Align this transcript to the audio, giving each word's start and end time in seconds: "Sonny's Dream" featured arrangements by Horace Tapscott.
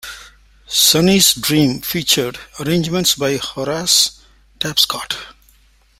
"Sonny's 0.65 1.31
Dream" 1.35 1.79
featured 1.81 2.39
arrangements 2.59 3.13
by 3.13 3.37
Horace 3.37 4.19
Tapscott. 4.59 5.13